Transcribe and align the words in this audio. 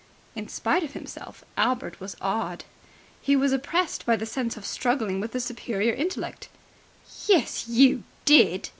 In 0.35 0.47
spite 0.47 0.81
of 0.83 0.93
himself 0.93 1.43
Albert 1.57 1.99
was 1.99 2.15
awed. 2.21 2.63
He 3.21 3.35
was 3.35 3.51
oppressed 3.53 4.03
by 4.03 4.15
the 4.15 4.25
sense 4.25 4.57
of 4.57 4.65
struggling 4.65 5.19
with 5.19 5.35
a 5.35 5.39
superior 5.39 5.93
intellect. 5.93 6.49
"Yes, 7.27 7.67
you 7.67 8.01
did!" 8.25 8.69